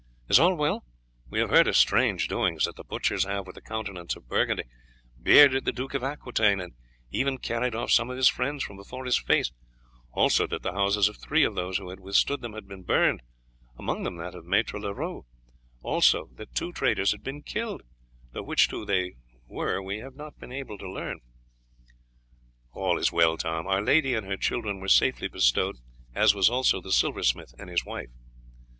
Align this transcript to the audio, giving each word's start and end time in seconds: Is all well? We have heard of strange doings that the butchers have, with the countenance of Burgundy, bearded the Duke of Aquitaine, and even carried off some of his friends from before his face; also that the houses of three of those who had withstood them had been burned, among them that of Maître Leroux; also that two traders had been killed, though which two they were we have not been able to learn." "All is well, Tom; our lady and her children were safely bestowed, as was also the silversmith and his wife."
Is 0.27 0.39
all 0.39 0.55
well? 0.55 0.83
We 1.29 1.37
have 1.41 1.51
heard 1.51 1.67
of 1.67 1.77
strange 1.77 2.27
doings 2.27 2.65
that 2.65 2.75
the 2.75 2.83
butchers 2.83 3.23
have, 3.25 3.45
with 3.45 3.53
the 3.53 3.61
countenance 3.61 4.15
of 4.15 4.27
Burgundy, 4.27 4.63
bearded 5.21 5.63
the 5.63 5.71
Duke 5.71 5.93
of 5.93 6.03
Aquitaine, 6.03 6.59
and 6.59 6.73
even 7.11 7.37
carried 7.37 7.75
off 7.75 7.91
some 7.91 8.09
of 8.09 8.17
his 8.17 8.27
friends 8.27 8.63
from 8.63 8.77
before 8.77 9.05
his 9.05 9.19
face; 9.19 9.51
also 10.11 10.47
that 10.47 10.63
the 10.63 10.71
houses 10.71 11.07
of 11.07 11.17
three 11.17 11.43
of 11.43 11.53
those 11.53 11.77
who 11.77 11.91
had 11.91 11.99
withstood 11.99 12.41
them 12.41 12.53
had 12.53 12.67
been 12.67 12.81
burned, 12.81 13.21
among 13.77 14.01
them 14.01 14.15
that 14.15 14.33
of 14.33 14.43
Maître 14.45 14.81
Leroux; 14.81 15.27
also 15.83 16.31
that 16.33 16.55
two 16.55 16.71
traders 16.71 17.11
had 17.11 17.21
been 17.21 17.43
killed, 17.43 17.83
though 18.31 18.41
which 18.41 18.69
two 18.69 18.83
they 18.85 19.13
were 19.45 19.83
we 19.83 19.99
have 19.99 20.15
not 20.15 20.35
been 20.39 20.51
able 20.51 20.79
to 20.79 20.91
learn." 20.91 21.19
"All 22.71 22.97
is 22.97 23.11
well, 23.11 23.37
Tom; 23.37 23.67
our 23.67 23.83
lady 23.83 24.15
and 24.15 24.25
her 24.25 24.35
children 24.35 24.79
were 24.79 24.87
safely 24.87 25.27
bestowed, 25.27 25.75
as 26.15 26.33
was 26.33 26.49
also 26.49 26.81
the 26.81 26.91
silversmith 26.91 27.53
and 27.59 27.69
his 27.69 27.85
wife." 27.85 28.09